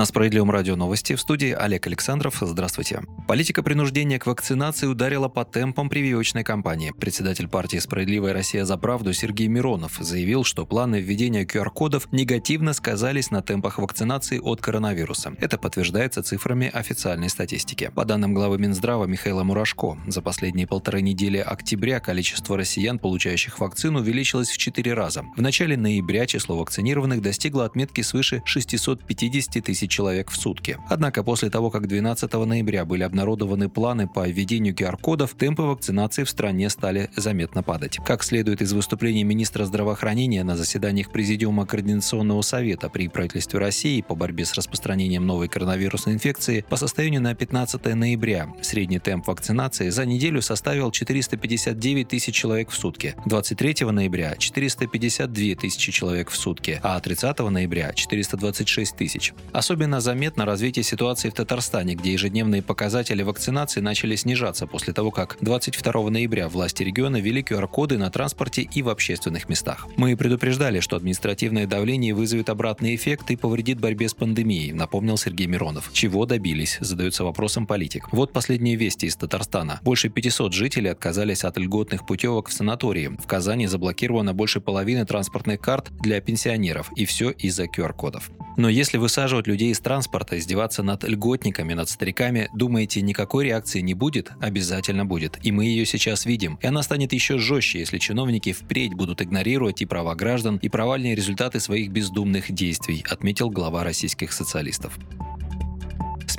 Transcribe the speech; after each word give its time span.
На 0.00 0.06
Справедливом 0.06 0.50
радио 0.50 0.76
новости 0.76 1.14
в 1.14 1.20
студии 1.20 1.52
Олег 1.52 1.86
Александров. 1.86 2.38
Здравствуйте. 2.40 3.02
Политика 3.28 3.62
принуждения 3.62 4.18
к 4.18 4.26
вакцинации 4.26 4.86
ударила 4.86 5.28
по 5.28 5.44
темпам 5.44 5.90
прививочной 5.90 6.42
кампании. 6.42 6.94
Председатель 6.98 7.48
партии 7.48 7.76
«Справедливая 7.76 8.32
Россия 8.32 8.64
за 8.64 8.78
правду» 8.78 9.12
Сергей 9.12 9.48
Миронов 9.48 9.98
заявил, 10.00 10.42
что 10.42 10.64
планы 10.64 11.02
введения 11.02 11.44
QR-кодов 11.44 12.10
негативно 12.12 12.72
сказались 12.72 13.30
на 13.30 13.42
темпах 13.42 13.76
вакцинации 13.76 14.38
от 14.38 14.62
коронавируса. 14.62 15.34
Это 15.38 15.58
подтверждается 15.58 16.22
цифрами 16.22 16.70
официальной 16.72 17.28
статистики. 17.28 17.92
По 17.94 18.06
данным 18.06 18.32
главы 18.32 18.56
Минздрава 18.56 19.04
Михаила 19.04 19.42
Мурашко, 19.42 19.98
за 20.06 20.22
последние 20.22 20.66
полторы 20.66 21.02
недели 21.02 21.36
октября 21.36 22.00
количество 22.00 22.56
россиян, 22.56 22.98
получающих 22.98 23.58
вакцину, 23.58 23.98
увеличилось 23.98 24.48
в 24.48 24.56
четыре 24.56 24.94
раза. 24.94 25.26
В 25.36 25.42
начале 25.42 25.76
ноября 25.76 26.24
число 26.24 26.56
вакцинированных 26.56 27.20
достигло 27.20 27.66
отметки 27.66 28.00
свыше 28.00 28.40
650 28.46 29.62
тысяч 29.62 29.89
человек 29.90 30.30
в 30.30 30.36
сутки. 30.36 30.78
Однако 30.88 31.22
после 31.22 31.50
того, 31.50 31.70
как 31.70 31.86
12 31.86 32.32
ноября 32.32 32.84
были 32.84 33.02
обнародованы 33.02 33.68
планы 33.68 34.08
по 34.08 34.26
введению 34.26 34.74
QR-кодов, 34.74 35.34
темпы 35.34 35.62
вакцинации 35.62 36.24
в 36.24 36.30
стране 36.30 36.70
стали 36.70 37.10
заметно 37.16 37.62
падать. 37.62 37.98
Как 38.06 38.22
следует 38.22 38.62
из 38.62 38.72
выступления 38.72 39.24
министра 39.24 39.64
здравоохранения 39.64 40.44
на 40.44 40.56
заседаниях 40.56 41.10
Президиума 41.10 41.66
Координационного 41.66 42.42
совета 42.42 42.88
при 42.88 43.08
правительстве 43.08 43.58
России 43.58 44.00
по 44.00 44.14
борьбе 44.14 44.44
с 44.44 44.54
распространением 44.54 45.26
новой 45.26 45.48
коронавирусной 45.48 46.14
инфекции, 46.14 46.64
по 46.68 46.76
состоянию 46.76 47.20
на 47.20 47.34
15 47.34 47.94
ноября 47.94 48.48
средний 48.62 48.98
темп 48.98 49.26
вакцинации 49.28 49.90
за 49.90 50.06
неделю 50.06 50.40
составил 50.40 50.90
459 50.90 52.08
тысяч 52.08 52.34
человек 52.34 52.70
в 52.70 52.76
сутки, 52.76 53.14
23 53.26 53.86
ноября– 53.90 54.36
452 54.38 55.54
тысячи 55.56 55.92
человек 55.92 56.30
в 56.30 56.36
сутки, 56.36 56.80
а 56.82 56.98
30 57.00 57.38
ноября– 57.50 57.92
426 57.94 58.96
тысяч. 58.96 59.32
Особенно 59.52 59.79
заметно 60.00 60.44
развитие 60.44 60.82
ситуации 60.82 61.30
в 61.30 61.34
Татарстане, 61.34 61.94
где 61.94 62.12
ежедневные 62.12 62.62
показатели 62.62 63.22
вакцинации 63.22 63.80
начали 63.80 64.14
снижаться 64.16 64.66
после 64.66 64.92
того, 64.92 65.10
как 65.10 65.38
22 65.40 66.10
ноября 66.10 66.48
власти 66.48 66.82
региона 66.82 67.20
ввели 67.20 67.42
QR-коды 67.42 67.96
на 67.96 68.10
транспорте 68.10 68.62
и 68.62 68.82
в 68.82 68.88
общественных 68.88 69.48
местах. 69.48 69.88
Мы 69.96 70.16
предупреждали, 70.16 70.80
что 70.80 70.96
административное 70.96 71.66
давление 71.66 72.14
вызовет 72.14 72.50
обратный 72.50 72.94
эффект 72.94 73.30
и 73.30 73.36
повредит 73.36 73.80
борьбе 73.80 74.08
с 74.08 74.14
пандемией, 74.14 74.72
напомнил 74.72 75.16
Сергей 75.16 75.46
Миронов. 75.46 75.90
Чего 75.92 76.26
добились, 76.26 76.76
задается 76.80 77.24
вопросом 77.24 77.66
политик. 77.66 78.12
Вот 78.12 78.32
последние 78.32 78.76
вести 78.76 79.06
из 79.06 79.16
Татарстана. 79.16 79.80
Больше 79.82 80.08
500 80.08 80.52
жителей 80.52 80.90
отказались 80.90 81.44
от 81.44 81.56
льготных 81.56 82.06
путевок 82.06 82.48
в 82.48 82.52
санатории. 82.52 83.08
В 83.18 83.26
Казани 83.26 83.66
заблокировано 83.66 84.34
больше 84.34 84.60
половины 84.60 85.06
транспортных 85.06 85.60
карт 85.60 85.90
для 86.00 86.20
пенсионеров. 86.20 86.90
И 86.96 87.04
все 87.06 87.30
из-за 87.30 87.64
QR-кодов. 87.64 88.30
Но 88.56 88.68
если 88.68 88.98
высаживать 88.98 89.46
людей 89.46 89.69
из 89.70 89.80
транспорта, 89.80 90.38
издеваться 90.38 90.82
над 90.82 91.04
льготниками, 91.04 91.74
над 91.74 91.88
стариками, 91.88 92.48
думаете, 92.52 93.00
никакой 93.00 93.46
реакции 93.46 93.80
не 93.80 93.94
будет? 93.94 94.32
Обязательно 94.40 95.04
будет. 95.04 95.38
И 95.42 95.52
мы 95.52 95.64
ее 95.64 95.86
сейчас 95.86 96.26
видим. 96.26 96.58
И 96.60 96.66
она 96.66 96.82
станет 96.82 97.12
еще 97.12 97.38
жестче, 97.38 97.80
если 97.80 97.98
чиновники 97.98 98.52
впредь 98.52 98.94
будут 98.94 99.22
игнорировать 99.22 99.82
и 99.82 99.86
права 99.86 100.14
граждан, 100.14 100.56
и 100.56 100.68
провальные 100.68 101.14
результаты 101.14 101.60
своих 101.60 101.90
бездумных 101.90 102.52
действий, 102.52 103.04
отметил 103.08 103.50
глава 103.50 103.84
российских 103.84 104.32
социалистов. 104.32 104.98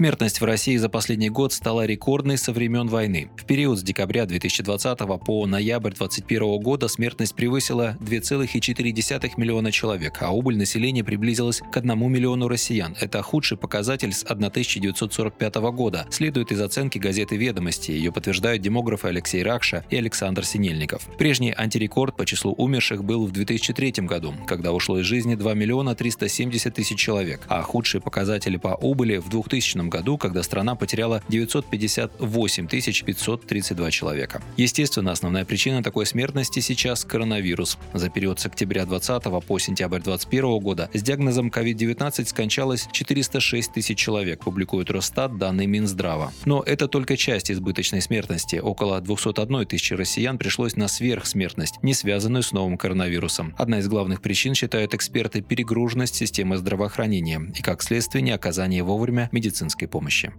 Смертность 0.01 0.41
в 0.41 0.45
России 0.45 0.77
за 0.77 0.89
последний 0.89 1.29
год 1.29 1.53
стала 1.53 1.85
рекордной 1.85 2.39
со 2.39 2.53
времен 2.53 2.87
войны. 2.87 3.29
В 3.37 3.45
период 3.45 3.77
с 3.77 3.83
декабря 3.83 4.25
2020 4.25 4.97
по 5.23 5.45
ноябрь 5.45 5.93
2021 5.93 6.59
года 6.59 6.87
смертность 6.87 7.35
превысила 7.35 7.95
2,4 7.99 9.33
миллиона 9.37 9.71
человек, 9.71 10.17
а 10.21 10.31
убыль 10.31 10.57
населения 10.57 11.03
приблизилась 11.03 11.59
к 11.59 11.77
1 11.77 12.11
миллиону 12.11 12.47
россиян. 12.47 12.95
Это 12.99 13.21
худший 13.21 13.59
показатель 13.59 14.11
с 14.11 14.23
1945 14.23 15.55
года, 15.71 16.07
следует 16.09 16.51
из 16.51 16.61
оценки 16.61 16.97
газеты 16.97 17.37
«Ведомости». 17.37 17.91
Ее 17.91 18.11
подтверждают 18.11 18.63
демографы 18.63 19.09
Алексей 19.09 19.43
Ракша 19.43 19.85
и 19.91 19.97
Александр 19.97 20.45
Синельников. 20.45 21.07
Прежний 21.19 21.53
антирекорд 21.55 22.17
по 22.17 22.25
числу 22.25 22.53
умерших 22.53 23.03
был 23.03 23.27
в 23.27 23.31
2003 23.33 23.91
году, 24.07 24.33
когда 24.47 24.71
ушло 24.71 24.97
из 24.97 25.05
жизни 25.05 25.35
2 25.35 25.53
миллиона 25.53 25.93
370 25.93 26.73
тысяч 26.73 26.97
человек, 26.97 27.41
а 27.49 27.61
худшие 27.61 28.01
показатели 28.01 28.57
по 28.57 28.69
убыли 28.69 29.17
в 29.17 29.29
2000 29.29 29.77
году, 29.77 29.90
когда 30.17 30.43
страна 30.43 30.75
потеряла 30.75 31.21
958 31.29 32.67
532 32.67 33.91
человека. 33.91 34.41
Естественно, 34.57 35.11
основная 35.11 35.45
причина 35.45 35.83
такой 35.83 36.05
смертности 36.05 36.59
сейчас– 36.59 37.05
коронавирус. 37.05 37.77
За 37.93 38.09
период 38.09 38.39
с 38.39 38.45
октября 38.45 38.85
2020 38.85 39.45
по 39.45 39.59
сентябрь 39.59 40.01
2021 40.01 40.59
года 40.59 40.89
с 40.93 41.01
диагнозом 41.01 41.49
COVID-19 41.49 42.25
скончалось 42.25 42.87
406 42.91 43.73
тысяч 43.73 43.97
человек, 43.97 44.43
публикует 44.43 44.89
Росстат 44.89 45.37
данные 45.37 45.67
Минздрава. 45.67 46.31
Но 46.45 46.63
это 46.65 46.87
только 46.87 47.17
часть 47.17 47.51
избыточной 47.51 48.01
смертности. 48.01 48.55
Около 48.55 49.01
201 49.01 49.65
тысячи 49.65 49.93
россиян 49.93 50.37
пришлось 50.37 50.75
на 50.75 50.87
сверхсмертность, 50.87 51.81
не 51.83 51.93
связанную 51.93 52.43
с 52.43 52.51
новым 52.51 52.77
коронавирусом. 52.77 53.53
Одна 53.57 53.79
из 53.79 53.87
главных 53.87 54.21
причин, 54.21 54.55
считают 54.55 54.93
эксперты, 54.93 55.41
перегруженность 55.41 56.15
системы 56.15 56.57
здравоохранения 56.57 57.51
и, 57.57 57.61
как 57.61 57.81
следствие, 57.81 58.21
не 58.21 58.31
оказание 58.31 58.83
вовремя 58.83 59.29
медицинской 59.31 59.70
медицинской 59.71 59.87
помощи. 59.87 60.33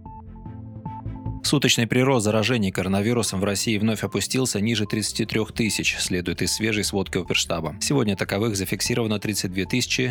Суточный 1.43 1.87
прирост 1.87 2.23
заражений 2.23 2.71
коронавирусом 2.71 3.41
в 3.41 3.43
России 3.43 3.77
вновь 3.77 4.05
опустился 4.05 4.61
ниже 4.61 4.85
33 4.85 5.41
тысяч, 5.53 5.97
следует 5.99 6.41
из 6.41 6.53
свежей 6.53 6.85
сводки 6.85 7.17
Оперштаба. 7.17 7.75
Сегодня 7.81 8.15
таковых 8.15 8.55
зафиксировано 8.55 9.19
32 9.19 9.65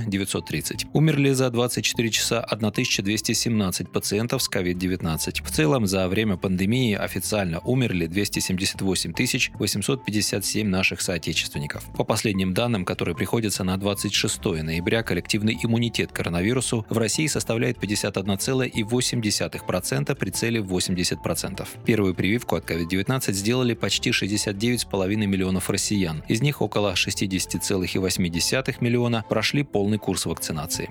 930. 0.06 0.86
Умерли 0.92 1.32
за 1.32 1.48
24 1.50 2.10
часа 2.10 2.40
1217 2.40 3.90
пациентов 3.90 4.42
с 4.42 4.50
COVID-19. 4.50 5.42
В 5.42 5.50
целом, 5.50 5.86
за 5.86 6.06
время 6.06 6.36
пандемии 6.36 6.94
официально 6.94 7.60
умерли 7.60 8.06
278 8.06 9.14
857 9.58 10.68
наших 10.68 11.00
соотечественников. 11.00 11.84
По 11.96 12.04
последним 12.04 12.52
данным, 12.52 12.84
которые 12.84 13.16
приходятся 13.16 13.64
на 13.64 13.78
26 13.78 14.44
ноября, 14.44 15.02
коллективный 15.02 15.58
иммунитет 15.62 16.12
коронавирусу 16.12 16.84
в 16.90 16.98
России 16.98 17.26
составляет 17.26 17.78
51,8% 17.78 20.14
при 20.14 20.30
цели 20.30 20.58
80 20.58 21.21
10%. 21.24 21.66
Первую 21.84 22.14
прививку 22.14 22.56
от 22.56 22.68
COVID-19 22.70 23.32
сделали 23.32 23.74
почти 23.74 24.10
69,5 24.10 25.16
миллионов 25.26 25.70
россиян. 25.70 26.22
Из 26.28 26.42
них 26.42 26.62
около 26.62 26.92
60,8 26.92 28.76
миллиона 28.80 29.24
прошли 29.28 29.62
полный 29.62 29.98
курс 29.98 30.26
вакцинации. 30.26 30.90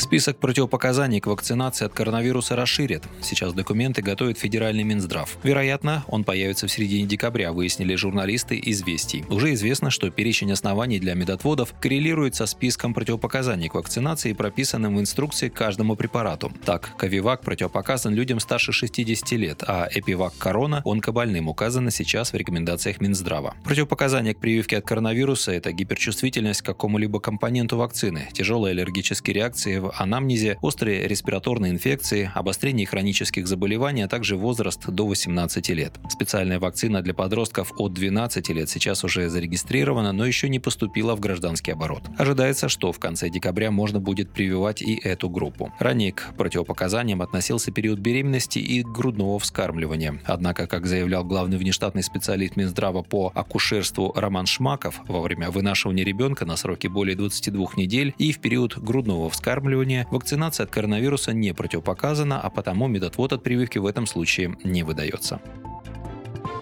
Список 0.00 0.38
противопоказаний 0.38 1.20
к 1.20 1.26
вакцинации 1.26 1.84
от 1.84 1.92
коронавируса 1.92 2.56
расширят. 2.56 3.04
Сейчас 3.20 3.52
документы 3.52 4.00
готовит 4.00 4.38
Федеральный 4.38 4.82
Минздрав. 4.82 5.36
Вероятно, 5.42 6.04
он 6.08 6.24
появится 6.24 6.66
в 6.66 6.72
середине 6.72 7.06
декабря, 7.06 7.52
выяснили 7.52 7.94
журналисты 7.96 8.58
«Известий». 8.64 9.26
Уже 9.28 9.52
известно, 9.52 9.90
что 9.90 10.10
перечень 10.10 10.52
оснований 10.52 11.00
для 11.00 11.12
медотводов 11.12 11.74
коррелирует 11.78 12.34
со 12.34 12.46
списком 12.46 12.94
противопоказаний 12.94 13.68
к 13.68 13.74
вакцинации, 13.74 14.32
прописанным 14.32 14.96
в 14.96 15.00
инструкции 15.00 15.50
к 15.50 15.52
каждому 15.54 15.96
препарату. 15.96 16.50
Так, 16.64 16.96
Ковивак 16.96 17.42
противопоказан 17.42 18.14
людям 18.14 18.40
старше 18.40 18.72
60 18.72 19.32
лет, 19.32 19.62
а 19.66 19.86
Эпивак 19.92 20.32
Корона 20.38 20.80
онкобольным 20.86 21.46
указано 21.48 21.90
сейчас 21.90 22.32
в 22.32 22.36
рекомендациях 22.36 23.02
Минздрава. 23.02 23.54
Противопоказания 23.64 24.32
к 24.32 24.38
прививке 24.38 24.78
от 24.78 24.86
коронавируса– 24.86 25.52
это 25.52 25.72
гиперчувствительность 25.72 26.62
к 26.62 26.66
какому-либо 26.66 27.20
компоненту 27.20 27.76
вакцины, 27.76 28.30
тяжелые 28.32 28.72
аллергические 28.72 29.34
реакции 29.34 29.76
в 29.76 29.89
анамнезе, 29.96 30.58
острые 30.62 31.06
респираторные 31.08 31.72
инфекции, 31.72 32.30
обострение 32.34 32.86
хронических 32.86 33.46
заболеваний, 33.46 34.02
а 34.02 34.08
также 34.08 34.36
возраст 34.36 34.86
до 34.86 35.06
18 35.06 35.68
лет. 35.70 35.92
Специальная 36.08 36.58
вакцина 36.58 37.02
для 37.02 37.14
подростков 37.14 37.72
от 37.78 37.92
12 37.92 38.48
лет 38.50 38.68
сейчас 38.68 39.04
уже 39.04 39.28
зарегистрирована, 39.28 40.12
но 40.12 40.26
еще 40.26 40.48
не 40.48 40.58
поступила 40.58 41.14
в 41.16 41.20
гражданский 41.20 41.72
оборот. 41.72 42.02
Ожидается, 42.18 42.68
что 42.68 42.92
в 42.92 42.98
конце 42.98 43.28
декабря 43.30 43.70
можно 43.70 44.00
будет 44.00 44.30
прививать 44.30 44.82
и 44.82 44.94
эту 45.02 45.28
группу. 45.28 45.72
Ранее 45.78 46.12
к 46.12 46.34
противопоказаниям 46.36 47.22
относился 47.22 47.72
период 47.72 47.98
беременности 47.98 48.58
и 48.58 48.82
грудного 48.82 49.38
вскармливания. 49.38 50.20
Однако, 50.24 50.66
как 50.66 50.86
заявлял 50.86 51.24
главный 51.24 51.58
внештатный 51.58 52.02
специалист 52.02 52.56
Минздрава 52.56 53.02
по 53.02 53.32
акушерству 53.34 54.12
Роман 54.14 54.46
Шмаков, 54.46 55.00
во 55.06 55.20
время 55.20 55.50
вынашивания 55.50 56.04
ребенка 56.04 56.44
на 56.44 56.56
сроке 56.56 56.88
более 56.88 57.16
22 57.16 57.68
недель 57.76 58.14
и 58.18 58.32
в 58.32 58.40
период 58.40 58.78
грудного 58.78 59.30
вскармливания 59.30 59.79
вакцинирования, 59.80 60.06
вакцинация 60.10 60.64
от 60.64 60.70
коронавируса 60.70 61.32
не 61.32 61.52
противопоказана, 61.52 62.40
а 62.40 62.50
потому 62.50 62.88
медотвод 62.88 63.32
от 63.32 63.42
прививки 63.42 63.78
в 63.78 63.86
этом 63.86 64.06
случае 64.06 64.56
не 64.64 64.82
выдается. 64.82 65.40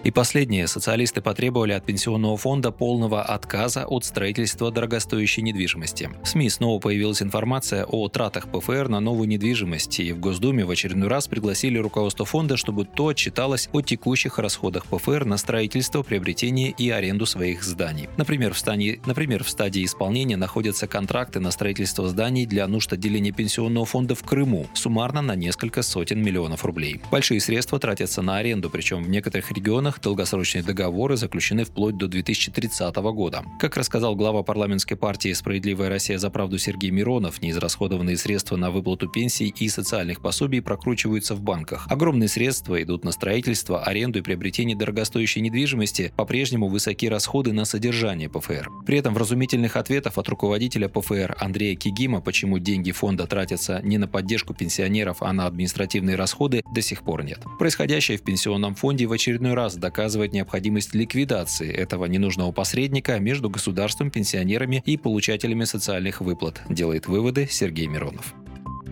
И 0.03 0.11
последнее. 0.11 0.67
Социалисты 0.67 1.21
потребовали 1.21 1.73
от 1.73 1.85
пенсионного 1.85 2.37
фонда 2.37 2.71
полного 2.71 3.21
отказа 3.21 3.85
от 3.85 4.05
строительства 4.05 4.71
дорогостоящей 4.71 5.43
недвижимости. 5.43 6.09
В 6.23 6.27
СМИ 6.27 6.49
снова 6.49 6.79
появилась 6.79 7.21
информация 7.21 7.83
о 7.83 8.07
тратах 8.07 8.47
ПФР 8.49 8.87
на 8.87 9.01
новую 9.01 9.27
недвижимость, 9.27 9.99
и 9.99 10.13
в 10.13 10.19
Госдуме 10.19 10.63
в 10.63 10.71
очередной 10.71 11.09
раз 11.09 11.27
пригласили 11.27 11.77
руководство 11.77 12.25
фонда, 12.25 12.55
чтобы 12.55 12.85
то 12.85 13.09
отчиталось 13.09 13.69
о 13.73 13.81
текущих 13.81 14.39
расходах 14.39 14.85
ПФР 14.85 15.25
на 15.25 15.37
строительство, 15.37 16.01
приобретение 16.01 16.71
и 16.71 16.89
аренду 16.89 17.25
своих 17.25 17.63
зданий. 17.63 18.07
Например, 18.15 18.53
в 18.53 18.59
стадии, 18.59 19.01
например, 19.05 19.43
в 19.43 19.49
стадии 19.49 19.83
исполнения 19.83 20.37
находятся 20.37 20.87
контракты 20.87 21.41
на 21.41 21.51
строительство 21.51 22.07
зданий 22.07 22.45
для 22.45 22.67
нужд 22.67 22.93
отделения 22.93 23.31
пенсионного 23.31 23.85
фонда 23.85 24.15
в 24.15 24.23
Крыму, 24.23 24.67
суммарно 24.73 25.21
на 25.21 25.35
несколько 25.35 25.81
сотен 25.81 26.21
миллионов 26.23 26.63
рублей. 26.63 27.01
Большие 27.11 27.41
средства 27.41 27.79
тратятся 27.79 28.21
на 28.21 28.37
аренду, 28.37 28.69
причем 28.69 29.03
в 29.03 29.09
некоторых 29.09 29.51
регионах 29.51 29.88
долгосрочные 29.97 30.63
договоры 30.63 31.17
заключены 31.17 31.63
вплоть 31.63 31.97
до 31.97 32.07
2030 32.07 32.95
года. 32.97 33.43
Как 33.59 33.77
рассказал 33.77 34.15
глава 34.15 34.43
парламентской 34.43 34.95
партии 34.95 35.33
«Справедливая 35.33 35.89
Россия 35.89 36.17
за 36.17 36.29
правду» 36.29 36.59
Сергей 36.59 36.91
Миронов, 36.91 37.41
неизрасходованные 37.41 38.17
средства 38.17 38.57
на 38.57 38.69
выплату 38.69 39.07
пенсий 39.07 39.47
и 39.47 39.69
социальных 39.69 40.21
пособий 40.21 40.61
прокручиваются 40.61 41.33
в 41.33 41.41
банках. 41.41 41.87
Огромные 41.89 42.27
средства 42.27 42.81
идут 42.83 43.03
на 43.03 43.11
строительство, 43.11 43.83
аренду 43.83 44.19
и 44.19 44.21
приобретение 44.21 44.75
дорогостоящей 44.75 45.41
недвижимости, 45.41 46.13
по-прежнему 46.15 46.67
высоки 46.67 47.07
расходы 47.07 47.53
на 47.53 47.65
содержание 47.65 48.29
ПФР. 48.29 48.69
При 48.85 48.97
этом 48.97 49.13
вразумительных 49.13 49.75
ответов 49.75 50.17
от 50.17 50.29
руководителя 50.29 50.89
ПФР 50.89 51.37
Андрея 51.39 51.75
Кигима, 51.75 52.21
почему 52.21 52.59
деньги 52.59 52.91
фонда 52.91 53.25
тратятся 53.25 53.81
не 53.83 53.97
на 53.97 54.07
поддержку 54.07 54.53
пенсионеров, 54.53 55.21
а 55.21 55.31
на 55.33 55.47
административные 55.47 56.15
расходы, 56.15 56.61
до 56.73 56.81
сих 56.81 57.03
пор 57.03 57.23
нет. 57.23 57.39
Происходящее 57.57 58.17
в 58.17 58.23
пенсионном 58.23 58.75
фонде 58.75 59.07
в 59.07 59.11
очередной 59.11 59.53
раз 59.53 59.75
доказывает 59.79 60.33
необходимость 60.33 60.93
ликвидации 60.93 61.71
этого 61.71 62.05
ненужного 62.05 62.51
посредника 62.51 63.19
между 63.19 63.49
государством, 63.49 64.11
пенсионерами 64.11 64.83
и 64.85 64.97
получателями 64.97 65.63
социальных 65.63 66.21
выплат, 66.21 66.61
делает 66.69 67.07
выводы 67.07 67.47
Сергей 67.49 67.87
Миронов. 67.87 68.33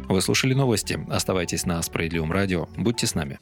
Вы 0.10 0.22
слушали 0.22 0.54
новости. 0.54 1.00
Оставайтесь 1.10 1.66
на 1.66 1.82
Справедливом 1.82 2.32
радио. 2.32 2.70
Будьте 2.78 3.08
с 3.08 3.14
нами. 3.14 3.40